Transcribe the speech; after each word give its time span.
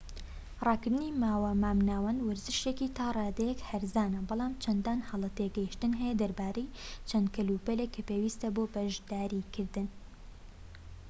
ڕاکردنی 0.67 1.09
ماوە 1.23 1.51
مامناوەند 1.63 2.19
وەرزشێكی 2.27 2.87
تا 2.97 3.05
ڕادەیەك 3.17 3.59
هەرزانە 3.69 4.19
بەڵام 4.29 4.53
چەندان 4.63 4.99
هەڵە 5.09 5.29
تێگەشتن 5.37 5.91
هەیە 6.01 6.15
دەربارەی 6.21 6.73
چەند 7.09 7.27
کەلوپەلێك 7.35 7.89
کە 7.95 8.01
پێویستە 8.09 8.47
بۆ 8.55 8.63
بەشداریکردن 8.73 9.87